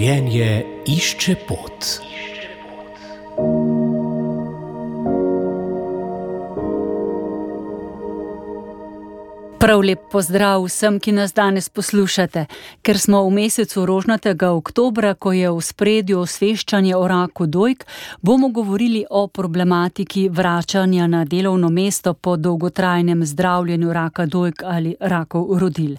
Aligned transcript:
Življenje 0.00 0.62
išče 0.88 1.34
pot. 1.44 1.88
Prav 9.60 9.80
lep 9.84 9.98
pozdrav 10.12 10.62
vsem, 10.64 10.94
ki 11.00 11.12
nas 11.12 11.34
danes 11.36 11.68
poslušate. 11.68 12.46
Ker 12.82 12.98
smo 12.98 13.18
v 13.26 13.30
mesecu 13.30 13.82
rožnatega 13.86 14.54
oktobra, 14.56 15.10
ko 15.14 15.34
je 15.36 15.50
v 15.52 15.60
spredju 15.60 16.22
osveščanje 16.22 16.94
o 16.96 17.02
raku 17.08 17.46
dojk, 17.46 17.84
bomo 18.22 18.48
govorili 18.48 19.04
o 19.10 19.26
problematiki 19.28 20.28
vračanja 20.32 21.06
na 21.06 21.24
delovno 21.24 21.68
mesto 21.68 22.14
po 22.14 22.36
dolgotrajnem 22.36 23.26
zdravljenju 23.26 23.92
raka 23.92 24.26
dojk 24.26 24.64
ali 24.64 24.96
rakov 25.00 25.52
rodil. 25.60 25.94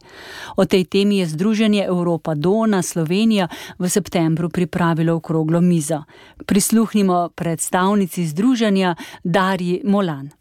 O 0.57 0.65
tej 0.65 0.85
temi 0.85 1.21
je 1.21 1.29
Združenje 1.29 1.85
Evropa 1.85 2.33
Dona 2.33 2.81
Slovenija 2.81 3.47
v 3.77 3.89
septembru 3.89 4.49
pripravilo 4.49 5.15
okroglo 5.15 5.61
mizo. 5.61 6.03
Prisluhnimo 6.45 7.29
predstavnici 7.35 8.25
združenja 8.25 8.95
Darji 9.23 9.81
Molan. 9.85 10.40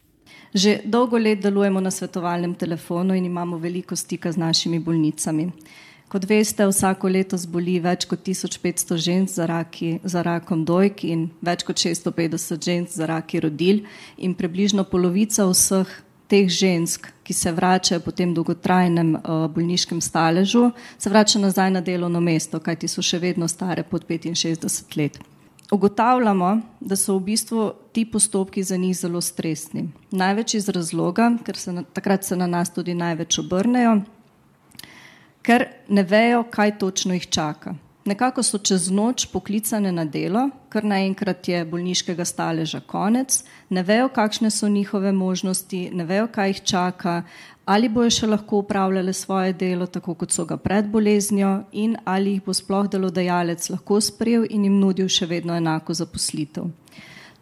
Že 0.55 0.81
dolgo 0.85 1.19
let 1.19 1.39
delujemo 1.39 1.81
na 1.81 1.91
svetovalnem 1.91 2.55
telefonu 2.55 3.15
in 3.15 3.25
imamo 3.25 3.59
veliko 3.59 3.97
stika 3.97 4.33
z 4.33 4.37
našimi 4.37 4.79
bolnicami. 4.79 5.53
Kot 6.11 6.25
veste, 6.27 6.67
vsako 6.67 7.09
leto 7.09 7.39
zboli 7.39 7.77
več 7.79 8.03
kot 8.11 8.25
1500 8.27 8.97
žensk 8.99 9.35
za, 9.35 9.47
raki, 9.47 10.01
za 10.03 10.25
rakom 10.27 10.65
dojk 10.67 11.05
in 11.07 11.29
več 11.39 11.63
kot 11.63 11.79
650 11.79 12.67
žensk 12.67 12.97
za 12.99 13.07
raki 13.07 13.41
rodil 13.47 13.85
in 14.19 14.35
približno 14.35 14.83
polovica 14.91 15.47
vseh 15.47 15.87
teh 16.27 16.51
žensk, 16.51 17.07
ki 17.23 17.35
se 17.35 17.53
vračajo 17.55 18.03
po 18.03 18.11
tem 18.11 18.35
dolgotrajnem 18.35 19.17
uh, 19.19 19.47
bolniškem 19.55 20.01
staležu, 20.03 20.73
se 20.99 21.11
vrača 21.11 21.39
nazaj 21.39 21.71
na 21.79 21.81
delovno 21.81 22.21
mesto, 22.21 22.59
kajti 22.59 22.91
so 22.91 23.03
še 23.03 23.23
vedno 23.23 23.47
stare 23.49 23.87
pod 23.87 24.07
65 24.07 24.99
let 24.99 25.23
ugotavljamo, 25.73 26.61
da 26.81 26.97
so 26.97 27.17
v 27.17 27.21
bistvu 27.21 27.73
ti 27.93 28.05
postopki 28.05 28.63
za 28.63 28.77
njih 28.77 28.97
zelo 28.97 29.21
stresni. 29.21 29.89
Največ 30.11 30.55
iz 30.55 30.69
razloga, 30.69 31.31
ker 31.45 31.57
se 31.57 31.73
na, 31.73 31.83
takrat 31.83 32.25
se 32.25 32.37
na 32.37 32.47
nas 32.47 32.75
tudi 32.75 32.95
največ 32.95 33.39
obrnejo, 33.39 34.01
ker 35.43 35.67
ne 35.89 36.03
vejo, 36.03 36.43
kaj 36.51 36.79
točno 36.79 37.15
jih 37.15 37.29
čaka. 37.29 37.75
Nekako 38.05 38.43
so 38.43 38.59
čez 38.59 38.89
noč 38.91 39.27
poklicane 39.29 39.93
na 39.93 40.07
delo, 40.09 40.47
ker 40.73 40.85
naenkrat 40.89 41.49
je 41.49 41.65
bolniškega 41.69 42.25
staleža 42.25 42.81
konec, 42.81 43.43
ne 43.69 43.83
vejo, 43.85 44.09
kakšne 44.09 44.51
so 44.51 44.69
njihove 44.69 45.13
možnosti, 45.13 45.91
ne 45.93 46.05
vejo, 46.09 46.31
kaj 46.33 46.49
jih 46.49 46.63
čaka, 46.73 47.23
ali 47.65 47.89
bojo 47.89 48.11
še 48.11 48.27
lahko 48.27 48.63
upravljale 48.65 49.13
svoje 49.13 49.53
delo 49.53 49.87
tako, 49.87 50.15
kot 50.15 50.33
so 50.33 50.45
ga 50.49 50.57
pred 50.57 50.89
boleznijo 50.89 51.65
in 51.73 51.97
ali 52.05 52.39
jih 52.39 52.45
bo 52.47 52.57
sploh 52.57 52.89
delodajalec 52.89 53.69
lahko 53.71 54.01
sprejel 54.01 54.47
in 54.51 54.65
jim 54.65 54.81
nudil 54.81 55.09
še 55.09 55.29
vedno 55.29 55.55
enako 55.55 55.95
zaposlitev. 55.95 56.71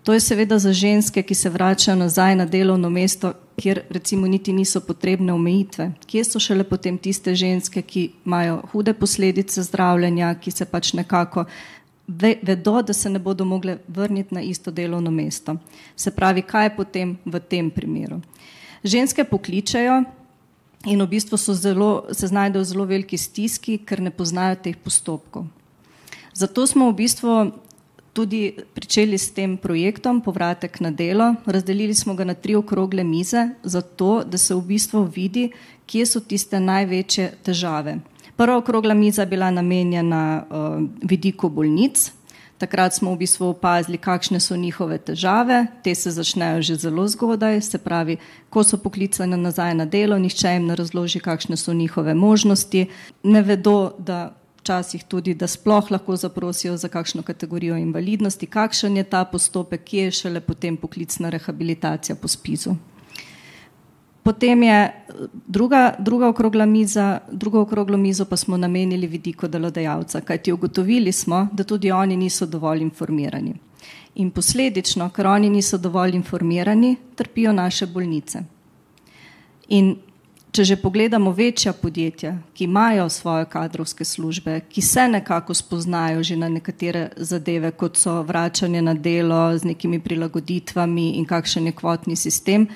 To 0.03 0.13
je 0.13 0.21
seveda 0.21 0.59
za 0.59 0.73
ženske, 0.73 1.23
ki 1.23 1.35
se 1.35 1.51
vračajo 1.51 1.97
nazaj 1.97 2.37
na 2.37 2.47
delovno 2.47 2.91
mesto, 2.91 3.33
kjer 3.59 3.83
recimo 3.91 4.27
niti 4.27 4.53
niso 4.53 4.81
potrebne 4.81 5.33
omejitve. 5.33 5.91
Kje 6.07 6.25
so 6.25 6.41
šele 6.41 6.65
potem 6.65 6.99
tiste 6.99 7.35
ženske, 7.35 7.83
ki 7.83 8.05
imajo 8.27 8.61
hude 8.73 8.95
posledice 8.95 9.63
zdravljenja, 9.67 10.35
ki 10.41 10.51
se 10.55 10.65
pač 10.65 10.93
nekako 10.95 11.45
ve, 12.09 12.37
vedo, 12.43 12.83
da 12.83 12.95
se 12.95 13.11
ne 13.11 13.19
bodo 13.19 13.45
mogle 13.45 13.79
vrniti 13.89 14.35
na 14.35 14.43
isto 14.43 14.71
delovno 14.71 15.11
mesto. 15.11 15.57
Se 15.97 16.11
pravi, 16.15 16.43
kaj 16.43 16.67
je 16.67 16.77
potem 16.77 17.17
v 17.25 17.41
tem 17.41 17.71
primeru? 17.71 18.21
Ženske 18.85 19.25
pokličajo, 19.25 20.05
in 20.87 21.03
v 21.03 21.09
bistvu 21.11 21.37
zelo, 21.55 22.07
se 22.13 22.27
znajdejo 22.27 22.63
v 22.63 22.69
zelo 22.69 22.85
veliki 22.85 23.19
stiski, 23.19 23.79
ker 23.79 24.01
ne 24.01 24.11
poznajo 24.11 24.57
teh 24.63 24.77
postopkov. 24.77 25.47
Zato 26.33 26.67
smo 26.67 26.91
v 26.93 27.03
bistvu 27.03 27.51
tudi 28.19 28.43
pričeli 28.75 29.19
s 29.19 29.31
tem 29.31 29.55
projektom 29.57 30.21
Povratek 30.21 30.81
na 30.83 30.91
delo. 30.91 31.35
Razdelili 31.47 31.95
smo 31.95 32.15
ga 32.19 32.25
na 32.25 32.35
tri 32.35 32.57
okrogle 32.59 33.05
mize, 33.05 33.49
zato 33.63 34.25
da 34.27 34.39
se 34.39 34.55
v 34.55 34.63
bistvu 34.75 35.05
vidi, 35.07 35.51
kje 35.87 36.07
so 36.07 36.21
tiste 36.21 36.59
največje 36.61 37.31
težave. 37.47 38.01
Prva 38.37 38.59
okrogla 38.59 38.95
miza 38.95 39.23
je 39.23 39.31
bila 39.31 39.51
namenjena 39.51 40.23
uh, 40.43 40.83
vidiku 41.03 41.49
bolnic, 41.49 42.11
Takrat 42.59 42.95
smo 42.95 43.13
v 43.15 43.23
bistvu 43.23 43.53
opazili, 43.55 44.01
kakšne 44.03 44.41
so 44.43 44.57
njihove 44.59 44.99
težave. 44.99 45.67
Te 45.83 45.95
se 45.95 46.11
začnejo 46.11 46.63
že 46.63 46.75
zelo 46.75 47.07
zgodaj, 47.09 47.61
se 47.63 47.79
pravi, 47.79 48.17
ko 48.51 48.65
so 48.67 48.81
poklicane 48.83 49.37
nazaj 49.37 49.75
na 49.79 49.87
delo, 49.87 50.19
nihče 50.19 50.57
jim 50.57 50.67
ne 50.67 50.75
razloži, 50.75 51.21
kakšne 51.23 51.57
so 51.57 51.73
njihove 51.73 52.15
možnosti. 52.15 52.89
Ne 53.23 53.43
vedo, 53.43 53.95
da 53.99 54.35
včasih 54.69 55.05
tudi, 55.05 55.35
da 55.35 55.47
sploh 55.47 55.91
lahko 55.91 56.17
zaprosijo 56.17 56.77
za 56.77 56.89
kakšno 56.89 57.23
kategorijo 57.23 57.77
invalidnosti, 57.77 58.47
kakšen 58.47 58.97
je 58.97 59.05
ta 59.05 59.25
postopek, 59.25 59.85
kje 59.85 60.05
je 60.05 60.11
šele 60.11 60.41
potem 60.41 60.77
poklicna 60.77 61.31
rehabilitacija 61.31 62.17
po 62.17 62.29
spizu. 62.29 62.75
Potem 64.23 64.63
je 64.63 65.05
druga, 65.47 65.95
druga 65.99 66.29
okrogla 66.29 66.67
miza, 66.67 67.21
drugo 67.33 67.61
okroglo 67.61 67.97
mizo 67.97 68.25
pa 68.25 68.37
smo 68.37 68.57
namenili 68.57 69.07
vidiku 69.07 69.49
delodajalca, 69.49 70.21
kajti 70.21 70.53
ugotovili 70.53 71.13
smo, 71.13 71.47
da 71.53 71.65
tudi 71.65 71.91
oni 71.91 72.17
niso 72.17 72.47
dovolj 72.47 72.83
informirani. 72.83 73.55
In 74.15 74.31
posledično, 74.31 75.09
ker 75.11 75.27
oni 75.27 75.49
niso 75.51 75.79
dovolj 75.79 76.15
informirani, 76.15 76.97
trpijo 77.17 77.53
naše 77.53 77.87
bolnice. 77.87 78.43
In 79.69 79.97
če 80.53 80.65
že 80.65 80.77
pogledamo 80.77 81.31
večja 81.31 81.73
podjetja, 81.73 82.37
ki 82.55 82.65
imajo 82.65 83.09
svoje 83.09 83.45
kadrovske 83.45 84.05
službe, 84.05 84.61
ki 84.69 84.83
se 84.83 85.09
nekako 85.09 85.55
spoznajo 85.55 86.23
že 86.23 86.37
na 86.37 86.49
nekatere 86.49 87.09
zadeve, 87.17 87.71
kot 87.71 87.97
so 87.97 88.23
vračanje 88.23 88.83
na 88.83 88.95
delo 88.95 89.59
z 89.59 89.65
nekimi 89.65 90.01
prilagoditvami 90.01 91.11
in 91.19 91.27
kakšen 91.27 91.67
je 91.67 91.73
kvotni 91.73 92.17
sistem, 92.17 92.67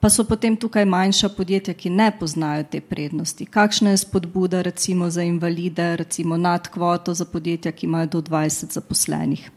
pa 0.00 0.10
so 0.10 0.24
potem 0.24 0.56
tukaj 0.56 0.84
manjša 0.84 1.28
podjetja, 1.28 1.74
ki 1.74 1.90
ne 1.90 2.10
poznajo 2.18 2.64
te 2.70 2.80
prednosti. 2.80 3.46
Kakšna 3.46 3.90
je 3.90 4.02
spodbuda 4.04 4.62
recimo 4.62 5.10
za 5.10 5.22
invalide, 5.22 5.96
recimo 5.96 6.36
nad 6.36 6.68
kvoto 6.68 7.14
za 7.14 7.24
podjetja, 7.24 7.72
ki 7.72 7.86
imajo 7.86 8.06
do 8.06 8.20
20 8.20 8.72
zaposlenih. 8.72 9.50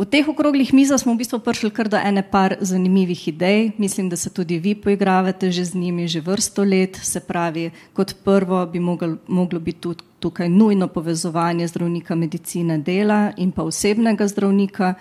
V 0.00 0.08
teh 0.08 0.24
okroglih 0.24 0.72
mizah 0.72 0.96
smo 0.96 1.12
v 1.12 1.20
bistvu 1.20 1.44
prišli 1.44 1.68
kar 1.76 1.84
do 1.84 2.00
ene 2.00 2.24
par 2.24 2.56
zanimivih 2.56 3.20
idej. 3.28 3.76
Mislim, 3.76 4.08
da 4.08 4.16
se 4.16 4.32
tudi 4.32 4.56
vi 4.56 4.72
poigravate 4.72 5.52
že 5.52 5.64
z 5.64 5.76
njimi 5.76 6.08
že 6.08 6.24
vrsto 6.24 6.64
let. 6.64 6.96
Se 6.96 7.20
pravi, 7.20 7.68
kot 7.92 8.16
prvo 8.24 8.64
bi 8.66 8.80
moglo, 8.80 9.20
moglo 9.28 9.60
biti 9.60 9.80
tudi 9.80 10.00
tukaj 10.20 10.48
nujno 10.48 10.88
povezovanje 10.88 11.68
zdravnika 11.68 12.14
medicine 12.14 12.78
dela 12.78 13.32
in 13.36 13.52
pa 13.52 13.62
osebnega 13.62 14.24
zdravnika, 14.28 14.94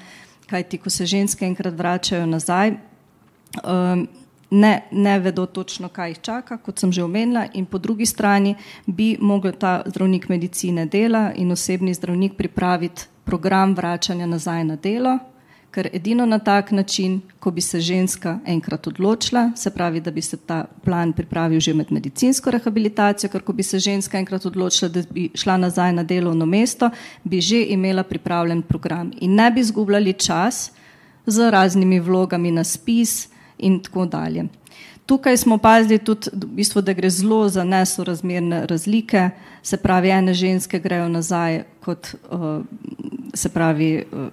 kajti 0.52 0.78
ko 0.78 0.90
se 0.90 1.06
ženske 1.06 1.46
enkrat 1.46 1.74
vračajo 1.74 2.26
nazaj, 2.26 2.76
um, 3.64 4.08
ne, 4.50 4.82
ne 4.92 5.20
vedo 5.20 5.46
točno, 5.46 5.90
kaj 5.90 6.10
jih 6.10 6.20
čaka, 6.22 6.58
kot 6.58 6.80
sem 6.80 6.92
že 6.92 7.04
omenila, 7.04 7.48
in 7.54 7.66
po 7.66 7.78
drugi 7.78 8.06
strani 8.06 8.56
bi 8.86 9.18
mogel 9.20 9.52
ta 9.52 9.82
zdravnik 9.86 10.30
medicine 10.30 10.86
dela 10.86 11.32
in 11.36 11.52
osebni 11.52 11.94
zdravnik 11.94 12.34
pripraviti 12.38 13.04
program 13.24 13.76
vračanja 13.76 14.26
nazaj 14.26 14.64
na 14.64 14.76
delo, 14.76 15.20
ker 15.72 15.90
edino 15.94 16.26
na 16.26 16.40
tak 16.40 16.72
način, 16.72 17.22
ko 17.40 17.52
bi 17.52 17.62
se 17.62 17.80
ženska 17.80 18.40
enkrat 18.46 18.88
odločila, 18.88 19.52
se 19.56 19.70
pravi, 19.70 20.02
da 20.02 20.12
bi 20.12 20.22
se 20.22 20.38
ta 20.38 20.66
plan 20.84 21.14
pripravil 21.14 21.60
že 21.60 21.74
med 21.74 21.92
medicinsko 21.92 22.52
rehabilitacijo, 22.52 23.30
ker 23.30 23.44
ko 23.46 23.54
bi 23.54 23.64
se 23.64 23.80
ženska 23.80 24.18
enkrat 24.18 24.46
odločila, 24.46 24.90
da 24.90 25.04
bi 25.12 25.30
šla 25.36 25.58
nazaj 25.58 25.94
na 25.94 26.04
delovno 26.04 26.46
mesto, 26.46 26.90
bi 27.24 27.42
že 27.42 27.64
imela 27.70 28.04
pripravljen 28.04 28.62
program 28.62 29.12
in 29.22 29.36
ne 29.36 29.52
bi 29.52 29.64
zgubljali 29.64 30.14
čas 30.14 30.72
z 31.26 31.52
raznimi 31.52 32.00
vlogami 32.00 32.52
na 32.52 32.64
spis, 32.64 33.30
in 33.60 33.80
tako 33.84 34.06
dalje. 34.06 34.46
Tukaj 35.06 35.38
smo 35.38 35.56
opazili 35.56 35.98
tudi, 35.98 36.30
v 36.34 36.46
bistvu, 36.46 36.82
da 36.82 36.94
gre 36.94 37.10
zelo 37.10 37.50
za 37.50 37.64
nesorazmerne 37.64 38.66
razlike, 38.66 39.30
se 39.64 39.78
pravi, 39.78 40.10
ene 40.10 40.34
ženske 40.34 40.80
grejo 40.80 41.08
nazaj, 41.10 41.64
kot, 41.82 42.14
uh, 42.32 42.62
se 43.34 43.50
pravi, 43.50 44.04
uh, 44.12 44.28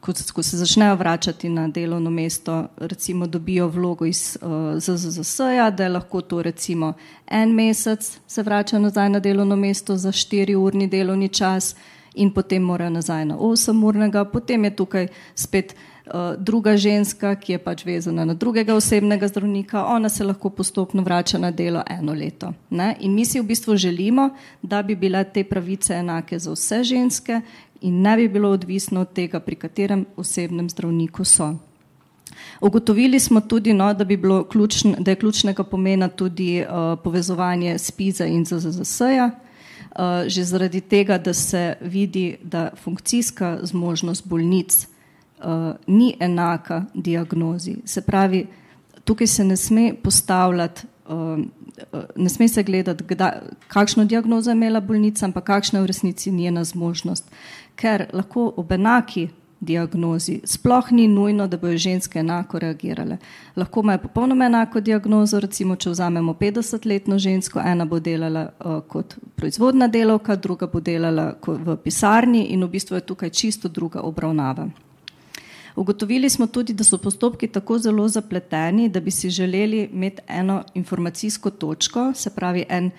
kot, 0.00 0.22
ko 0.30 0.42
se 0.42 0.56
začnejo 0.56 0.94
vračati 0.94 1.48
na 1.48 1.68
delovno 1.68 2.10
mesto, 2.10 2.66
recimo 2.76 3.26
dobijo 3.26 3.68
vlogo 3.68 4.06
iz 4.06 4.38
uh, 4.42 4.78
ZZZS-ja, 4.78 5.70
da 5.70 5.82
je 5.82 5.88
lahko 5.88 6.20
to 6.20 6.42
recimo 6.42 6.94
en 7.30 7.54
mesec 7.54 8.18
se 8.26 8.42
vrača 8.42 8.78
nazaj 8.78 9.10
na 9.10 9.20
delovno 9.20 9.56
mesto 9.56 9.96
za 9.96 10.12
štiri 10.12 10.54
urni 10.54 10.86
delovni 10.86 11.28
čas 11.28 11.74
in 12.14 12.30
potem 12.30 12.62
morajo 12.62 12.90
nazaj 12.90 13.24
na 13.24 13.36
osem 13.36 13.84
urnega, 13.84 14.24
potem 14.24 14.64
je 14.64 14.76
tukaj 14.76 15.08
spet 15.34 15.74
Eh, 16.08 16.36
druga 16.38 16.76
ženska, 16.76 17.34
ki 17.36 17.52
je 17.52 17.58
pač 17.58 17.84
vezana 17.84 18.24
na 18.24 18.34
drugega 18.34 18.72
osebnega 18.74 19.28
zdravnika, 19.28 19.84
ona 19.84 20.08
se 20.08 20.24
lahko 20.24 20.50
postopno 20.50 21.02
vrača 21.02 21.38
na 21.38 21.50
delo 21.50 21.82
eno 21.90 22.14
leto. 22.14 22.52
Ne? 22.70 22.96
In 23.00 23.12
mi 23.14 23.24
si 23.24 23.40
v 23.40 23.44
bistvu 23.44 23.76
želimo, 23.76 24.30
da 24.62 24.82
bi 24.82 24.96
bile 24.96 25.24
te 25.24 25.44
pravice 25.44 25.94
enake 25.94 26.38
za 26.38 26.52
vse 26.52 26.84
ženske 26.84 27.40
in 27.80 28.00
ne 28.02 28.16
bi 28.16 28.28
bilo 28.28 28.50
odvisno 28.50 29.00
od 29.00 29.12
tega, 29.12 29.40
pri 29.40 29.56
katerem 29.56 30.06
osebnem 30.16 30.70
zdravniku 30.70 31.24
so. 31.24 31.54
Ugotovili 32.60 33.20
smo 33.20 33.40
tudi, 33.40 33.72
no, 33.72 33.92
da, 33.94 34.04
bi 34.04 34.20
ključn, 34.50 34.94
da 34.98 35.10
je 35.10 35.16
ključnega 35.16 35.64
pomena 35.64 36.08
tudi 36.08 36.62
uh, 36.62 36.98
povezovanje 37.04 37.78
SPIZ-a 37.78 38.26
in 38.26 38.44
ZZS-ja. 38.44 39.30
Že 40.26 40.44
zaradi 40.44 40.80
tega, 40.80 41.18
da 41.18 41.34
se 41.34 41.76
vidi, 41.80 42.36
da 42.42 42.70
funkcijska 42.82 43.58
zmožnost 43.62 44.26
bolnic 44.26 44.86
ni 45.86 46.16
enaka 46.20 46.84
diagnozi. 46.94 47.76
Se 47.84 48.00
pravi, 48.02 48.46
tukaj 49.04 49.26
se 49.26 49.44
ne 49.44 49.56
sme 49.56 49.94
postavljati, 50.02 50.82
ne 52.16 52.28
sme 52.28 52.48
se 52.48 52.62
gledati, 52.62 53.04
kdaj, 53.08 53.32
kakšno 53.68 54.04
diagnozo 54.04 54.50
je 54.50 54.54
imela 54.54 54.80
bolnica, 54.80 55.24
ampak 55.26 55.44
kakšna 55.44 55.78
je 55.78 55.82
v 55.82 55.86
resnici 55.86 56.30
njena 56.32 56.64
zmožnost. 56.64 57.30
Ker 57.76 58.08
lahko 58.12 58.52
ob 58.56 58.72
enaki 58.72 59.28
diagnozi. 59.60 60.40
Sploh 60.44 60.92
ni 60.92 61.08
nujno, 61.08 61.46
da 61.46 61.56
bojo 61.56 61.78
ženske 61.78 62.18
enako 62.18 62.58
reagirale. 62.58 63.16
Lahko 63.56 63.80
imajo 63.80 63.98
popolnoma 63.98 64.46
enako 64.46 64.80
diagnozo, 64.80 65.40
recimo, 65.40 65.76
če 65.76 65.90
vzamemo 65.90 66.34
50-letno 66.40 67.18
žensko, 67.18 67.60
ena 67.60 67.84
bo 67.84 68.00
delala 68.00 68.48
uh, 68.48 68.80
kot 68.88 69.16
proizvodna 69.36 69.88
delovka, 69.88 70.36
druga 70.36 70.66
bo 70.66 70.80
delala 70.80 71.32
v 71.46 71.76
pisarni 71.84 72.46
in 72.54 72.64
v 72.64 72.68
bistvu 72.68 72.96
je 72.96 73.06
tukaj 73.06 73.30
čisto 73.30 73.68
druga 73.68 74.00
obravnava. 74.00 74.68
Ugotovili 75.78 76.30
smo 76.30 76.46
tudi, 76.46 76.74
da 76.74 76.84
so 76.84 76.98
postopki 76.98 77.46
tako 77.48 77.78
zelo 77.78 78.08
zapleteni, 78.08 78.88
da 78.88 79.00
bi 79.00 79.10
si 79.10 79.30
želeli 79.30 79.88
imeti 79.92 80.22
eno 80.28 80.62
informacijsko 80.74 81.50
točko, 81.50 82.12
se 82.14 82.30
pravi 82.34 82.64
en 82.68 82.90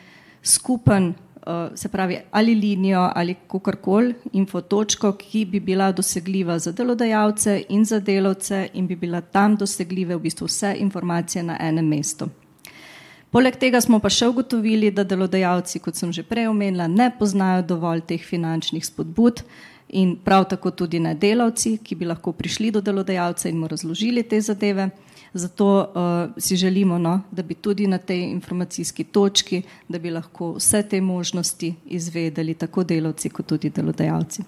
skupen 0.43 1.13
se 1.75 1.89
pravi, 1.89 2.17
ali 2.31 2.55
linijo 2.55 3.09
ali 3.15 3.35
kakorkoli 3.47 4.13
infotočko, 4.33 5.11
ki 5.11 5.45
bi 5.45 5.59
bila 5.59 5.91
dosegljiva 5.91 6.59
za 6.59 6.71
delodajalce 6.71 7.63
in 7.69 7.85
za 7.85 7.99
delavce 7.99 8.67
in 8.73 8.87
bi 8.87 8.95
bila 8.95 9.21
tam 9.21 9.55
dosegljive 9.55 10.15
v 10.15 10.19
bistvu 10.19 10.45
vse 10.45 10.75
informacije 10.79 11.43
na 11.43 11.57
enem 11.59 11.87
mestu. 11.87 12.29
Poleg 13.29 13.59
tega 13.61 13.81
smo 13.81 13.99
pa 14.01 14.09
še 14.09 14.27
ugotovili, 14.27 14.89
da 14.91 15.03
delodajalci, 15.05 15.79
kot 15.79 15.95
sem 15.95 16.13
že 16.13 16.23
prej 16.25 16.47
omenila, 16.49 16.87
ne 16.87 17.11
poznajo 17.13 17.61
dovolj 17.61 18.01
teh 18.09 18.23
finančnih 18.25 18.85
spodbud 18.85 19.43
in 19.89 20.15
prav 20.25 20.47
tako 20.49 20.71
tudi 20.71 20.99
ne 20.99 21.13
delavci, 21.13 21.77
ki 21.83 21.95
bi 21.95 22.09
lahko 22.09 22.33
prišli 22.33 22.71
do 22.71 22.81
delodajalca 22.81 23.49
in 23.49 23.59
mu 23.61 23.67
razložili 23.69 24.23
te 24.23 24.41
zadeve. 24.41 24.89
Zato 25.33 25.79
uh, 25.79 26.31
si 26.37 26.55
želimo, 26.55 26.97
no, 26.97 27.21
da 27.31 27.43
bi 27.43 27.53
tudi 27.53 27.87
na 27.87 27.97
tej 27.97 28.21
informacijski 28.31 29.03
točki, 29.03 29.61
da 29.87 29.99
bi 29.99 30.11
lahko 30.11 30.53
vse 30.53 30.83
te 30.83 31.01
možnosti 31.01 31.75
izvedeli, 31.85 32.53
tako 32.53 32.83
delavci, 32.83 33.29
kot 33.29 33.45
tudi 33.45 33.69
delodajalci. 33.69 34.43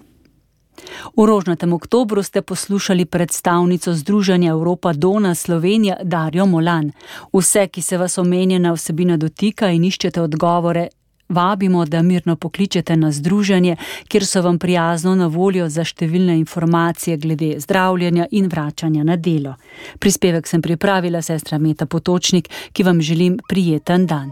V 1.18 1.26
rožnatem 1.26 1.74
oktobru 1.74 2.24
ste 2.24 2.42
poslušali 2.42 3.06
predstavnico 3.06 3.94
Združenja 3.94 4.52
Evropa 4.52 4.94
Dona 4.94 5.36
Slovenija 5.36 5.98
Darjo 6.04 6.46
Molan. 6.46 6.92
Vse, 7.34 7.68
ki 7.68 7.82
se 7.82 7.98
vas 7.98 8.18
omenjena 8.18 8.74
vsebina 8.74 9.18
dotika 9.18 9.70
in 9.70 9.84
iščete 9.84 10.22
odgovore, 10.22 10.88
vabimo, 11.32 11.86
da 11.86 12.02
mirno 12.02 12.36
pokličete 12.36 12.96
na 12.98 13.12
združenje, 13.12 13.76
kjer 14.08 14.26
so 14.26 14.42
vam 14.42 14.60
prijazno 14.60 15.16
na 15.16 15.28
voljo 15.28 15.70
za 15.70 15.84
številne 15.84 16.38
informacije 16.40 17.18
glede 17.18 17.56
zdravljenja 17.60 18.28
in 18.32 18.48
vračanja 18.52 19.04
na 19.04 19.16
delo. 19.16 19.56
Prispevek 20.00 20.48
sem 20.48 20.62
pripravila 20.62 21.22
sestra 21.22 21.58
Meta 21.58 21.86
Potočnik, 21.86 22.50
ki 22.74 22.84
vam 22.84 23.02
želim 23.02 23.40
prijeten 23.50 24.06
dan. 24.06 24.32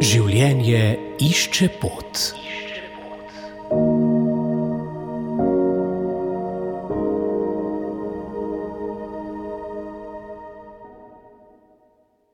Življenje 0.00 0.84
išče 1.20 1.68
pot. 1.80 2.30